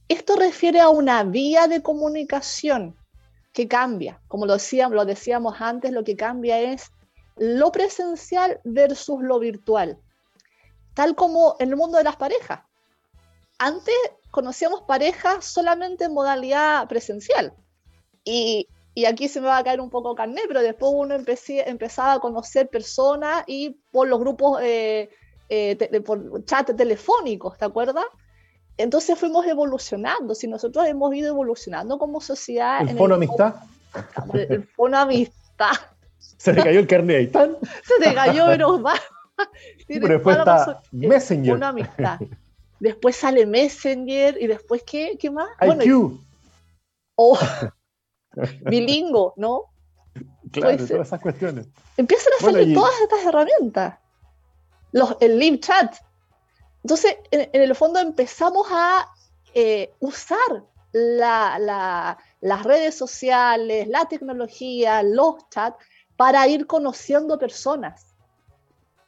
[0.09, 2.97] Esto refiere a una vía de comunicación
[3.53, 4.21] que cambia.
[4.29, 6.91] Como lo decíamos, lo decíamos antes, lo que cambia es
[7.37, 9.99] lo presencial versus lo virtual.
[10.95, 12.61] Tal como en el mundo de las parejas.
[13.59, 13.95] Antes
[14.31, 17.55] conocíamos parejas solamente en modalidad presencial.
[18.25, 21.69] Y, y aquí se me va a caer un poco carné, pero después uno empecé,
[21.69, 25.11] empezaba a conocer personas y por los grupos, eh,
[25.49, 28.05] eh, te- por chat telefónicos, ¿te acuerdas?
[28.77, 32.81] Entonces fuimos evolucionando, si nosotros hemos ido evolucionando como sociedad.
[32.83, 33.55] en El fono amistad,
[34.33, 35.73] El, el fono amistad.
[36.19, 37.57] se le cayó el carnet ahí, tan.
[37.85, 38.95] Se te cayó, pero va.
[39.89, 41.55] Pero después está Messenger.
[41.55, 42.19] Fono amistad.
[42.79, 45.49] Después sale Messenger y después, ¿qué, qué más?
[45.59, 46.21] Bueno, IQ,
[47.17, 47.37] o
[48.63, 49.65] bilingo, ¿no?
[50.53, 51.67] claro, todas esas cuestiones.
[51.97, 53.99] Empiezan a Bueno, salir y- todas estas herramientas.
[54.93, 55.95] Los, el live chat.
[56.83, 59.09] Entonces, en, en el fondo empezamos a
[59.55, 60.39] eh, usar
[60.93, 65.77] la- la- las redes sociales, la tecnología, los chats,
[66.17, 68.07] para ir conociendo personas.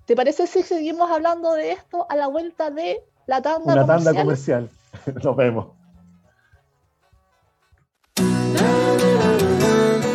[0.06, 4.12] ¿Te parece si seguimos hablando de esto a la vuelta de la tanda Una tanda
[4.12, 4.70] comercial?
[4.70, 4.70] comercial.
[5.24, 5.66] Nos vemos.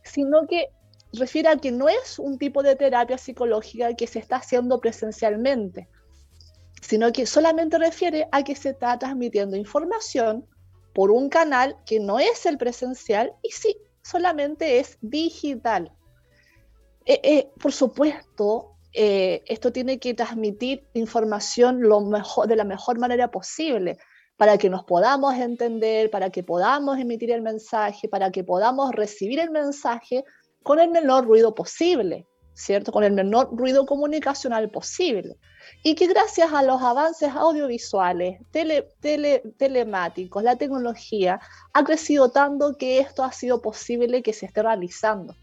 [0.02, 0.70] sino que
[1.12, 5.88] refiere a que no es un tipo de terapia psicológica que se está haciendo presencialmente,
[6.82, 10.46] sino que solamente refiere a que se está transmitiendo información
[10.94, 15.92] por un canal que no es el presencial y sí, solamente es digital.
[17.04, 22.98] Eh, eh, por supuesto, eh, esto tiene que transmitir información lo mejor, de la mejor
[22.98, 23.98] manera posible
[24.38, 29.38] para que nos podamos entender, para que podamos emitir el mensaje, para que podamos recibir
[29.38, 30.24] el mensaje
[30.62, 32.90] con el menor ruido posible, ¿cierto?
[32.90, 35.36] Con el menor ruido comunicacional posible.
[35.82, 38.40] Y que gracias a los avances audiovisuales,
[39.58, 41.38] telemáticos, la tecnología,
[41.74, 45.34] ha crecido tanto que esto ha sido posible que se esté realizando.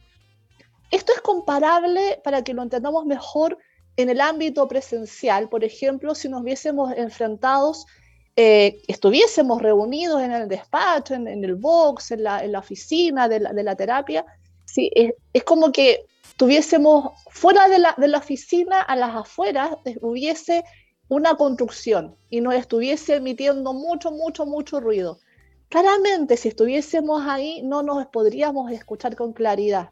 [0.94, 3.58] Esto es comparable, para que lo entendamos mejor,
[3.98, 7.88] en el ámbito presencial, por ejemplo, si nos viésemos enfrentados,
[8.36, 14.24] eh, estuviésemos reunidos en el despacho, en, el box, en la, oficina de la, terapia,
[14.66, 16.06] sí, es, como que
[16.38, 20.64] tuviésemos fuera de la, de la oficina, a las afueras, hubiese
[21.10, 25.18] una construcción y nos estuviese emitiendo mucho, mucho, mucho ruido.
[25.70, 29.90] Claramente, si estuviésemos ahí, no nos podríamos escuchar con claridad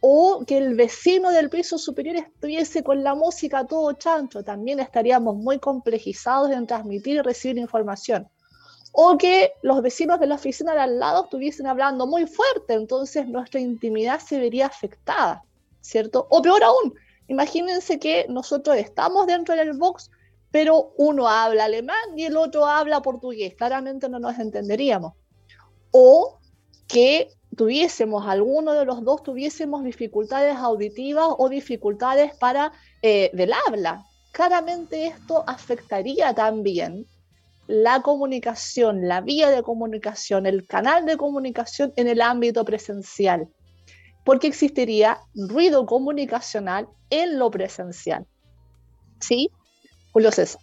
[0.00, 5.36] o que el vecino del piso superior estuviese con la música todo chancho, también estaríamos
[5.36, 8.28] muy complejizados en transmitir y recibir información.
[8.92, 13.26] O que los vecinos de la oficina de al lado estuviesen hablando muy fuerte, entonces
[13.26, 15.44] nuestra intimidad se vería afectada,
[15.80, 16.26] ¿cierto?
[16.30, 16.94] O peor aún,
[17.28, 20.10] imagínense que nosotros estamos dentro del box,
[20.50, 25.14] pero uno habla alemán y el otro habla portugués, claramente no nos entenderíamos.
[25.90, 26.38] O
[26.86, 34.04] que tuviésemos, alguno de los dos tuviésemos dificultades auditivas o dificultades para eh, del habla.
[34.32, 37.06] Claramente esto afectaría también
[37.66, 43.48] la comunicación, la vía de comunicación, el canal de comunicación en el ámbito presencial,
[44.24, 48.26] porque existiría ruido comunicacional en lo presencial.
[49.20, 49.50] ¿Sí?
[50.12, 50.60] Julio César.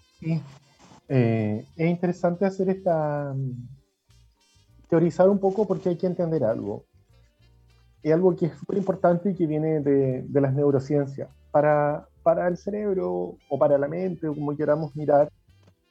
[1.10, 3.36] Eh, es interesante hacer esta,
[4.94, 6.86] teorizar un poco porque hay que entender algo.
[8.04, 11.30] Y algo que es súper importante y que viene de, de, las neurociencias.
[11.50, 15.32] Para, para el cerebro o para la mente, o como queramos mirar,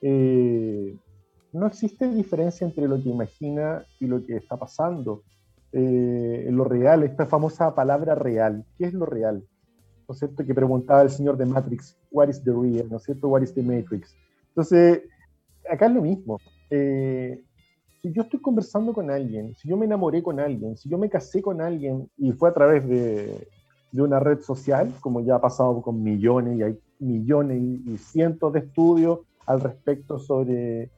[0.00, 0.96] eh,
[1.52, 5.24] no existe diferencia entre lo que imagina y lo que está pasando.
[5.72, 9.42] Eh, lo real, esta famosa palabra real, ¿qué es lo real?
[10.06, 10.44] ¿No es cierto?
[10.44, 12.88] Que preguntaba el señor de Matrix, what is the real?
[12.88, 13.26] ¿No es cierto?
[13.26, 14.14] What is the Matrix?
[14.50, 15.02] Entonces,
[15.68, 16.38] acá es lo mismo.
[16.70, 17.42] Eh,
[18.02, 21.08] si yo estoy conversando con alguien, si yo me enamoré con alguien, si yo me
[21.08, 23.46] casé con alguien y fue a través de,
[23.92, 28.60] una red social, como ya ha pasado con millones y hay millones y, cientos de
[28.60, 30.90] estudios al respecto sobre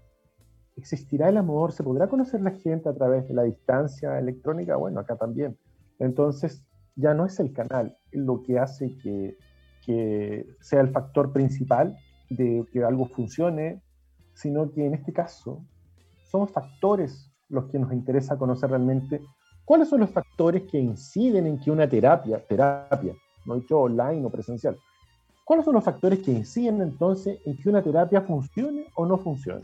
[0.77, 1.73] ¿existirá el amor?
[1.73, 4.77] ¿Se podrá conocer la gente a través de la distancia electrónica?
[4.77, 5.59] Bueno, acá también.
[5.99, 6.65] Entonces,
[6.97, 9.37] ya no es el canal lo que hace que,
[9.85, 11.99] que sea el factor principal
[12.31, 13.83] de que algo funcione,
[14.35, 15.65] sino que en este caso
[16.35, 19.23] somos factores los que nos interesa conocer realmente
[19.65, 23.15] cuáles son los factores que inciden en que una terapia, terapia,
[23.47, 24.77] no dicho online o presencial,
[25.45, 29.63] cuáles son los factores que inciden entonces en que una terapia funcione o no funcione.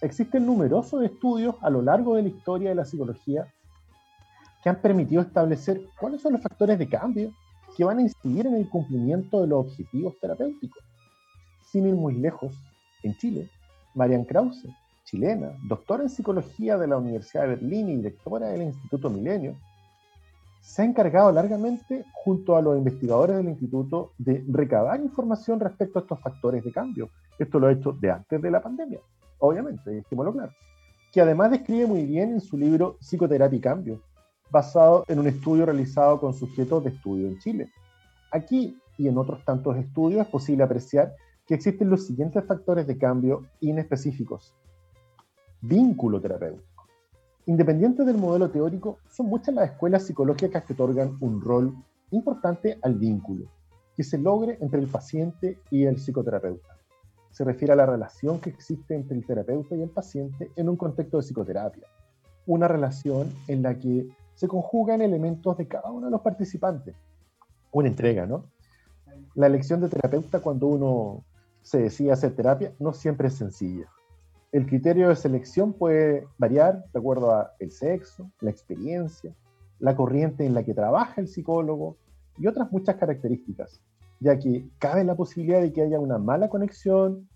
[0.00, 3.46] Existen numerosos estudios a lo largo de la historia de la psicología
[4.62, 7.34] que han permitido establecer cuáles son los factores de cambio
[7.76, 10.82] que van a incidir en el cumplimiento de los objetivos terapéuticos.
[11.70, 12.54] Sin ir muy lejos,
[13.02, 13.50] en Chile,
[13.94, 14.66] Marian Krause,
[15.10, 19.56] chilena, doctora en psicología de la Universidad de Berlín y directora del Instituto Milenio,
[20.60, 26.02] se ha encargado largamente, junto a los investigadores del instituto, de recabar información respecto a
[26.02, 27.08] estos factores de cambio.
[27.38, 29.00] Esto lo ha hecho de antes de la pandemia,
[29.38, 30.52] obviamente, dejémoslo claro.
[31.12, 34.02] Que además describe muy bien en su libro Psicoterapia y Cambio,
[34.50, 37.68] basado en un estudio realizado con sujetos de estudio en Chile.
[38.30, 41.14] Aquí y en otros tantos estudios es posible apreciar
[41.46, 44.54] que existen los siguientes factores de cambio inespecíficos.
[45.62, 46.86] Vínculo terapéutico.
[47.46, 51.74] Independiente del modelo teórico, son muchas las escuelas psicológicas que otorgan un rol
[52.10, 53.46] importante al vínculo
[54.00, 56.78] que se logre entre el paciente y el psicoterapeuta.
[57.30, 60.76] Se refiere a la relación que existe entre el terapeuta y el paciente en un
[60.76, 61.86] contexto de psicoterapia.
[62.46, 66.96] Una relación en la que se conjugan elementos de cada uno de los participantes.
[67.72, 68.44] Una entrega, ¿no?
[69.34, 71.24] La elección de terapeuta cuando uno
[71.60, 73.86] se decide hacer terapia no siempre es sencilla.
[74.52, 79.32] El criterio de selección puede variar de acuerdo a el sexo, la experiencia,
[79.78, 81.96] la corriente en la que trabaja el psicólogo
[82.36, 83.80] y otras muchas características,
[84.18, 87.28] ya que cabe la posibilidad de que haya una mala conexión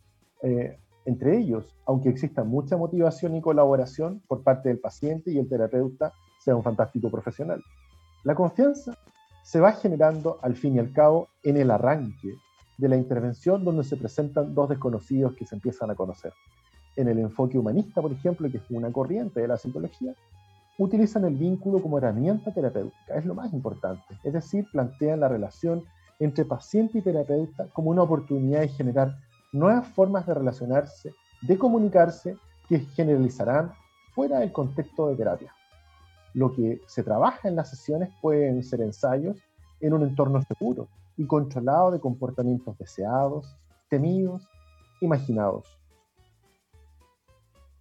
[0.43, 5.49] eh, entre ellos, aunque exista mucha motivación y colaboración por parte del paciente y el
[5.49, 7.63] terapeuta sea un fantástico profesional.
[8.25, 8.97] La confianza
[9.45, 12.35] se va generando al fin y al cabo en el arranque
[12.79, 16.33] de la intervención donde se presentan dos desconocidos que se empiezan a conocer.
[16.97, 20.15] En el enfoque humanista, por ejemplo, que es una corriente de la psicología,
[20.79, 25.85] utilizan el vínculo como herramienta terapéutica, es lo más importante, es decir, plantean la relación
[26.19, 29.17] entre paciente y terapeuta como una oportunidad de generar
[29.53, 32.37] nuevas formas de relacionarse, de comunicarse,
[32.69, 33.73] que generalizarán
[34.15, 35.53] fuera del contexto de terapia.
[36.33, 39.37] Lo que se trabaja en las sesiones pueden ser ensayos
[39.81, 43.57] en un entorno seguro y controlado de comportamientos deseados,
[43.89, 44.49] temidos,
[45.01, 45.79] imaginados.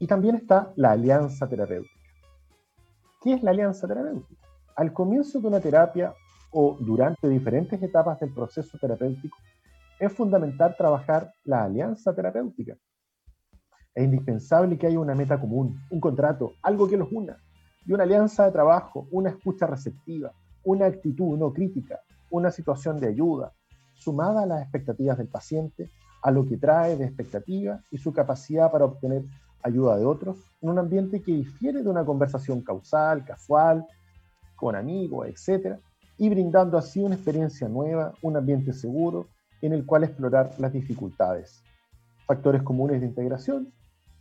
[0.04, 1.96] Y también está la alianza terapéutica.
[3.22, 4.46] ¿Qué es la alianza terapéutica?
[4.76, 6.14] Al comienzo de una terapia
[6.52, 9.38] o durante diferentes etapas del proceso terapéutico,
[9.98, 12.76] es fundamental trabajar la alianza terapéutica.
[13.96, 17.38] Es indispensable que haya una meta común, un contrato, algo que los una,
[17.86, 20.34] y una alianza de trabajo, una escucha receptiva,
[20.66, 23.54] una actitud no crítica, una situación de ayuda,
[23.94, 25.90] sumada a las expectativas del paciente,
[26.22, 29.24] a lo que trae de expectativa y su capacidad para obtener
[29.64, 33.86] ayuda de otros, en un ambiente que difiere de una conversación causal, casual,
[34.56, 35.78] con amigos, etc.,
[36.18, 39.28] y brindando así una experiencia nueva, un ambiente seguro
[39.62, 41.64] en el cual explorar las dificultades.
[42.28, 43.74] Factores comunes de integración,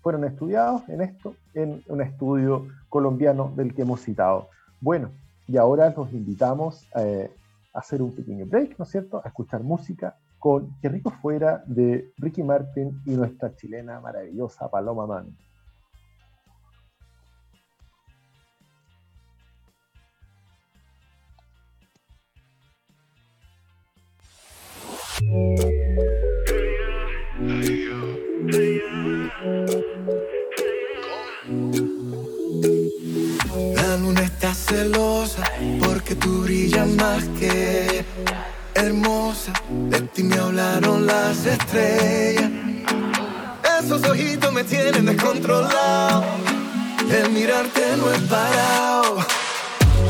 [0.03, 4.49] fueron estudiados en esto, en un estudio colombiano del que hemos citado.
[4.80, 5.11] Bueno,
[5.47, 7.30] y ahora los invitamos eh,
[7.72, 11.62] a hacer un pequeño break, ¿no es cierto?, a escuchar música con Qué rico fuera
[11.66, 15.36] de Ricky Martin y nuestra chilena maravillosa Paloma Man.
[33.76, 35.45] La luna está celosa
[35.86, 38.05] porque tú brillas más que
[38.74, 39.52] hermosa.
[39.90, 42.50] De ti me hablaron las estrellas.
[43.80, 46.24] Esos ojitos me tienen descontrolado.
[47.10, 49.16] El mirarte no es parado.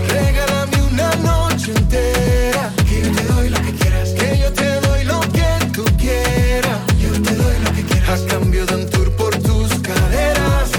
[0.08, 2.72] Regálame una noche entera.
[2.88, 4.08] Que yo te doy lo que quieras.
[4.10, 6.78] Que yo te doy lo que tú quieras.
[7.00, 8.20] Yo te doy lo que quieras.
[8.20, 10.70] A cambio de un tour por tus caderas.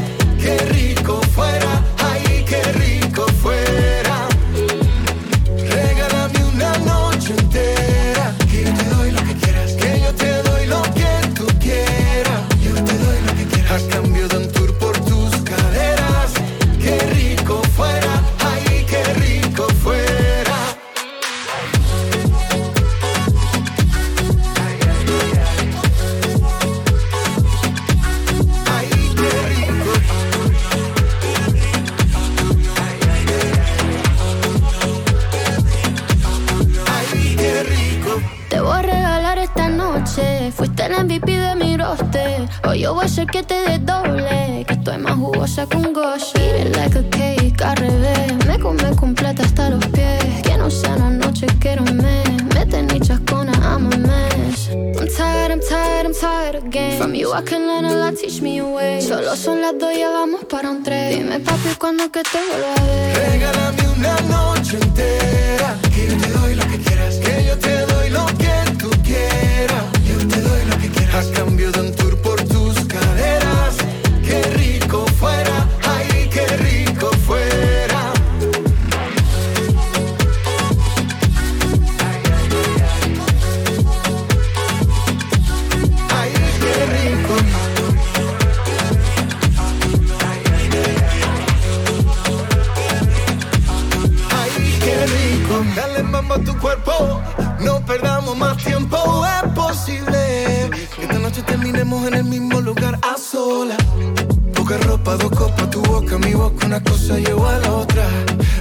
[105.64, 108.06] Copas, tu boca, mi boca, una cosa llevo a la otra.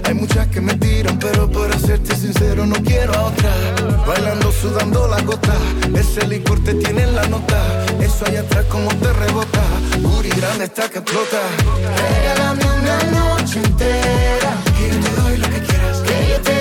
[0.04, 3.50] Hay muchas que me tiran, pero por hacerte sincero no quiero a otra.
[4.06, 5.54] Bailando, sudando la gota,
[5.94, 7.86] ese licor te tiene en la nota.
[8.00, 9.62] Eso allá atrás como te rebota,
[10.00, 11.40] Booty grande está que explota.
[12.12, 16.51] Regálame una noche entera, que yo te doy lo que quieras, que yo te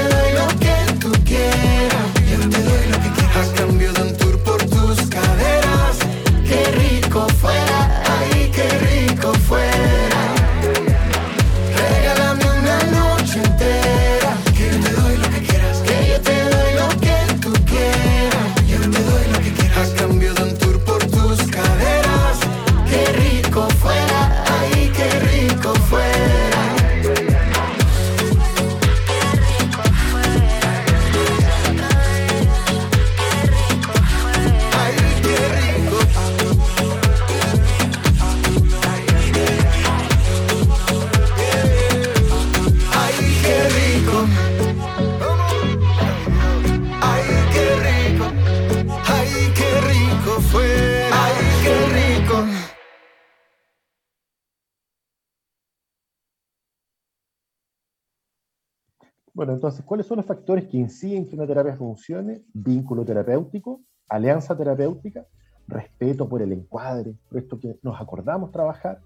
[59.72, 62.42] entonces, ¿cuáles son los factores que inciden que una terapia funcione?
[62.54, 65.26] Vínculo terapéutico, alianza terapéutica,
[65.66, 69.00] respeto por el encuadre, por esto que nos acordamos trabajar,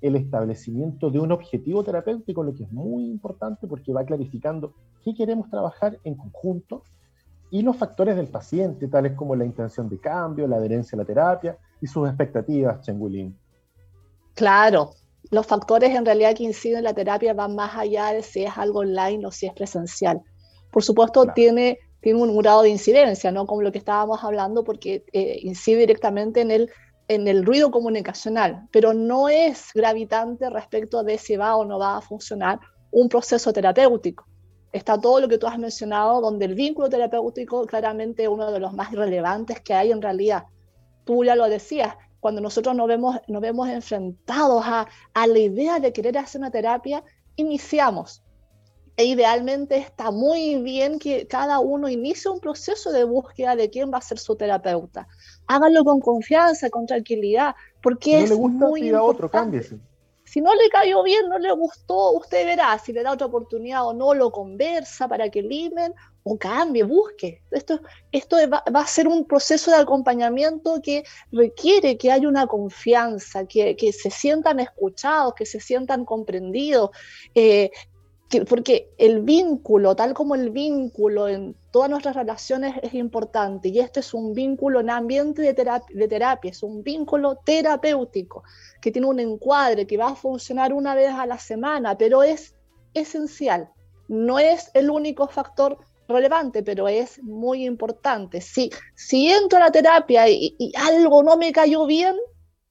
[0.00, 5.14] el establecimiento de un objetivo terapéutico, lo que es muy importante porque va clarificando qué
[5.14, 6.84] queremos trabajar en conjunto,
[7.50, 11.04] y los factores del paciente, tales como la intención de cambio, la adherencia a la
[11.04, 13.36] terapia y sus expectativas, Chengulín.
[14.34, 14.90] Claro,
[15.30, 18.56] los factores en realidad que inciden en la terapia van más allá de si es
[18.56, 20.20] algo online o si es presencial.
[20.70, 23.46] Por supuesto, tiene, tiene un grado de incidencia, ¿no?
[23.46, 26.70] Como lo que estábamos hablando, porque eh, incide directamente en el,
[27.08, 31.98] en el ruido comunicacional, pero no es gravitante respecto de si va o no va
[31.98, 32.60] a funcionar
[32.90, 34.26] un proceso terapéutico.
[34.72, 38.58] Está todo lo que tú has mencionado, donde el vínculo terapéutico claramente es uno de
[38.58, 40.44] los más relevantes que hay en realidad.
[41.04, 41.94] Tú ya lo decías,
[42.24, 46.50] cuando nosotros nos vemos, nos vemos enfrentados a, a la idea de querer hacer una
[46.50, 47.04] terapia,
[47.36, 48.22] iniciamos.
[48.96, 53.92] E idealmente está muy bien que cada uno inicie un proceso de búsqueda de quién
[53.92, 55.06] va a ser su terapeuta.
[55.46, 59.58] Háganlo con confianza, con tranquilidad, porque no es le gusta, muy pida otro, importante.
[59.58, 59.78] cámbiese.
[60.34, 63.86] Si no le cayó bien, no le gustó, usted verá si le da otra oportunidad
[63.86, 67.40] o no, lo conversa para que limen o cambie, busque.
[67.52, 67.78] Esto,
[68.10, 73.76] esto va, a ser un proceso de acompañamiento que requiere que haya una confianza, que,
[73.76, 76.90] que se sientan escuchados, que se sientan comprendidos,
[77.36, 77.70] eh,
[78.28, 83.80] que- porque el vínculo, tal como el vínculo en todas nuestras relaciones es importante, y
[83.80, 88.42] este es un vínculo en ambiente de terapia, es un vínculo terapéutico,
[88.80, 92.54] que tiene un encuadre, que va a funcionar una vez a la semana, pero es
[92.94, 93.70] esencial.
[94.08, 98.40] No es el único factor relevante, pero es muy importante.
[98.40, 102.16] Si, si entro a la terapia y, algo no me cayó bien,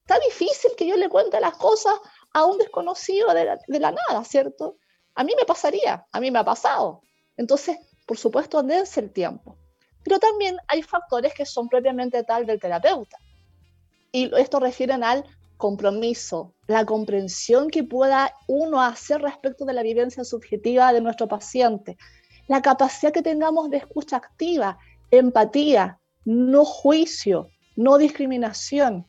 [0.06, 1.94] está difícil que yo le cuente las cosas
[2.32, 4.76] a un desconocido de la nada, ¿cierto?
[5.14, 7.02] A mí me pasaría, a mí me ha pasado.
[7.36, 9.56] Entonces, por supuesto, dense el tiempo.
[10.02, 13.18] Pero también hay factores que son propiamente tal del terapeuta.
[14.12, 15.24] Y esto refieren al
[15.56, 21.96] compromiso, la comprensión que pueda uno hacer respecto de la vivencia subjetiva de nuestro paciente,
[22.48, 24.78] la capacidad que tengamos de escucha activa,
[25.10, 29.06] empatía, no juicio, no discriminación.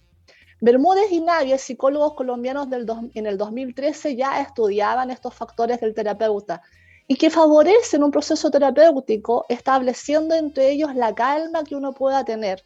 [0.66, 2.68] Bermúdez y Navia, psicólogos colombianos
[3.14, 6.64] en el 2013, ya estudiaban estos factores del terapeuta
[7.08, 12.64] y que favorecen un proceso terapéutico estableciendo entre ellos la calma que uno pueda tener,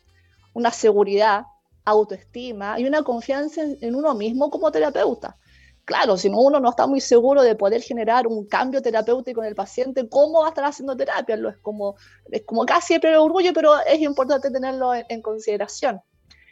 [0.54, 1.43] una seguridad,
[1.84, 5.36] autoestima y una confianza en, uno mismo como terapeuta.
[5.84, 9.56] Claro, si uno no está muy seguro de poder generar un cambio terapéutico en el
[9.56, 11.36] paciente, ¿cómo va a estar haciendo terapia?
[11.36, 11.97] Es como,
[12.32, 16.02] es como casi el orgullo, pero es importante tenerlo en, consideración.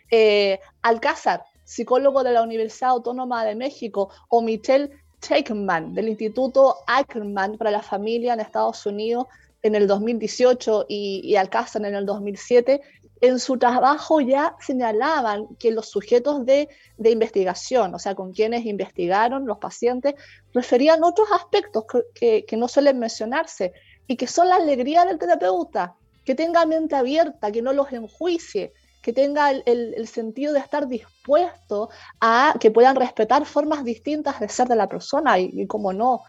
[0.10, 4.90] Eh, Alcázar, psicólogo de la Universidad Autónoma de México, o Michelle
[5.20, 9.26] Takeman, del Instituto Ackerman para la Familia en Estados Unidos
[9.64, 12.82] en el 2018 y, y Alcázar en el 2007,
[13.22, 19.46] en su trabajo ya señalaban que los sujetos de, investigación, o sea, con quienes investigaron
[19.46, 20.16] los pacientes,
[20.54, 23.74] referían otros aspectos que, no suelen mencionarse
[24.08, 25.96] y que son la alegría del terapeuta,
[26.26, 28.74] que tenga mente abierta, que no los enjuicie,
[29.08, 31.90] que tenga el, sentido de estar dispuesto
[32.20, 36.24] a que puedan respetar formas distintas de ser de la persona y, y como no,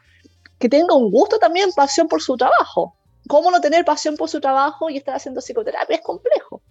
[0.61, 2.95] que tenga un gusto también, pasión por su trabajo
[3.27, 6.63] cómo no tener pasión por su trabajo y estar haciendo psicoterapia es complejo.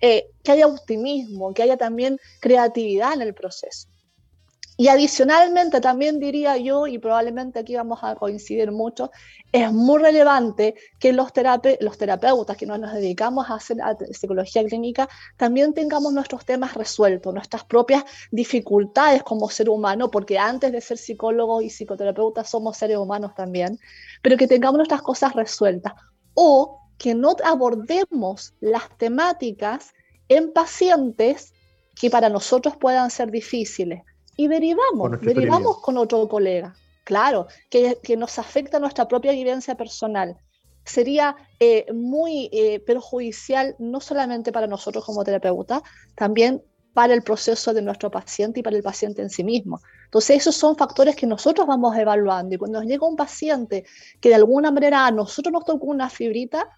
[0.00, 3.88] Eh, que haya optimismo, que haya también creatividad en el proceso.
[4.78, 9.10] Y adicionalmente también diría yo, y probablemente aquí vamos a coincidir mucho,
[9.50, 11.32] es muy relevante que los,
[11.80, 13.78] los terapeutas que nos dedicamos a hacer
[14.12, 15.08] psicología clínica
[15.38, 20.98] también tengamos nuestros temas resueltos, nuestras propias dificultades como ser humano, porque antes de ser
[20.98, 23.78] psicólogos y psicoterapeutas somos seres humanos también,
[24.20, 25.94] pero que tengamos nuestras cosas resueltas.
[26.34, 29.94] O que no abordemos las temáticas
[30.28, 31.54] en pacientes
[31.94, 34.02] que para nosotros puedan ser difíciles
[34.36, 36.74] y derivamos, derivamos con otro colega,
[37.04, 40.36] claro, que, que, nos afecta nuestra propia vivencia personal.
[40.84, 45.82] Sería eh, muy eh, perjudicial no solamente para nosotros como terapeutas,
[46.14, 46.62] también
[46.92, 49.80] para el proceso de nuestro paciente y para el paciente en sí mismo.
[50.04, 53.84] Entonces, esos son factores que nosotros vamos evaluando y cuando nos llega un paciente
[54.20, 56.68] que de alguna manera a nosotros nos tocó una fibrita,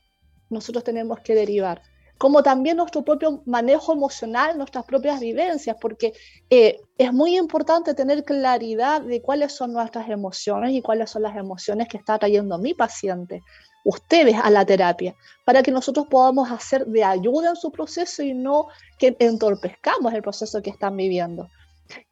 [0.51, 1.83] nosotros tenemos que derivar
[2.19, 6.13] como también nuestro propio manejo emocional, nuestras propias vivencias, porque
[6.51, 11.37] eh, es muy importante tener claridad de cuáles son nuestras emociones y cuáles son las
[11.37, 13.43] emociones que está trayendo mi paciente,
[13.85, 15.15] ustedes a la terapia,
[15.45, 18.67] para que nosotros podamos hacer de ayuda en su proceso y no
[18.99, 21.49] que entorpezcamos el proceso que están viviendo.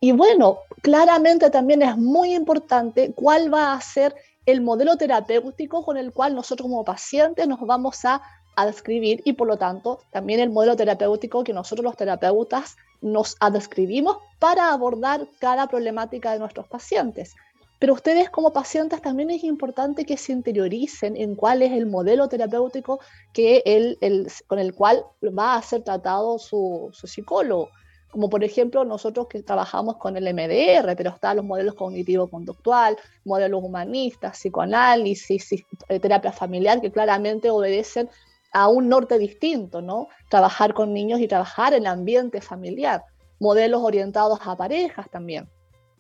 [0.01, 4.15] Y bueno, claramente también es muy importante cuál va a ser
[4.47, 8.23] el modelo terapéutico con el cual nosotros como pacientes nos vamos a
[8.57, 14.17] adscribir y por lo tanto también el modelo terapéutico que nosotros los terapeutas nos adscribimos
[14.39, 17.35] para abordar cada problemática de nuestros pacientes.
[17.79, 22.27] Pero ustedes como pacientes también es importante que se interioricen en cuál es el modelo
[22.27, 23.01] terapéutico
[23.35, 27.69] que el, el, con el cual va a ser tratado su, su psicólogo
[28.17, 32.97] como por ejemplo nosotros que trabajamos con el MDR, pero están los modelos cognitivo-conductual,
[33.27, 38.09] modelos humanistas, psicoanálisis, eh, terapia familiar, que claramente obedecen
[38.57, 40.09] a un norte distinto, ¿no?
[40.31, 43.05] Trabajar con niños y trabajar en ambiente familiar,
[43.39, 45.47] modelos orientados a parejas también.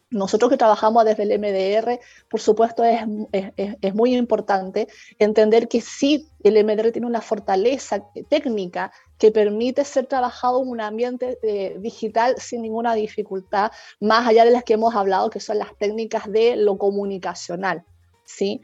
[0.08, 2.00] Nosotros que trabajamos desde el MDR,
[2.30, 3.02] por supuesto, es,
[3.32, 4.88] es, muy importante
[5.18, 10.80] entender que sí, el MDR tiene una fortaleza técnica que permite ser trabajado en un
[10.80, 15.58] ambiente eh, digital sin ninguna dificultad, más allá de las que hemos hablado, que son
[15.58, 17.84] las técnicas de lo comunicacional.
[18.24, 18.62] ¿sí?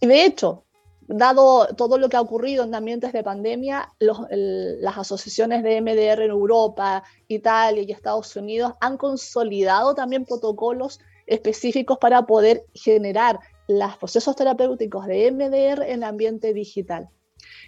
[0.00, 0.64] Y de hecho,
[1.06, 6.30] dado todo lo que ha ocurrido en ambientes de pandemia, las asociaciones de MDR en
[6.30, 14.36] Europa, Italia y Estados Unidos han consolidado también protocolos específicos para poder generar los procesos
[14.36, 17.08] terapéuticos de MDR en ambiente digital.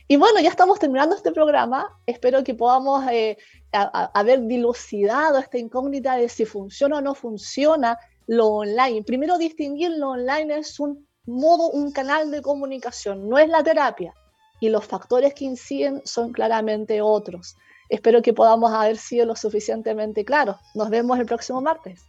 [0.09, 1.99] Y bueno, ya estamos terminando este programa.
[2.07, 3.37] Espero que podamos eh,
[3.73, 9.03] haber dilucidado esta incógnita de si funciona o no funciona lo online.
[9.03, 14.15] Primero, distinguir lo online es un modo, un canal de comunicación, no es la terapia.
[14.61, 17.57] Y los factores que inciden son claramente otros.
[17.89, 20.57] Espero que podamos haber sido lo suficientemente claros.
[20.75, 22.07] Nos vemos el próximo martes.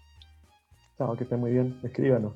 [0.98, 1.80] Chao, que esté muy bien.
[1.84, 2.34] Escríbanos.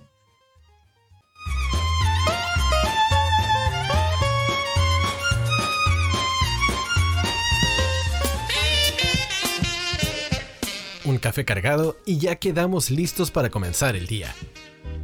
[11.03, 14.33] Un café cargado y ya quedamos listos para comenzar el día.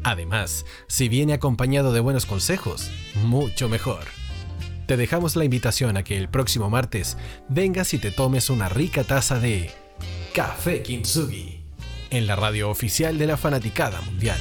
[0.08, 2.90] Además, si viene acompañado de buenos consejos,
[3.26, 4.06] mucho mejor.
[4.86, 7.18] Te dejamos la invitación a que el próximo martes
[7.50, 9.70] vengas y te tomes una rica taza de
[10.34, 11.66] Café Kintsugi
[12.10, 14.40] en la radio oficial de la Fanaticada Mundial.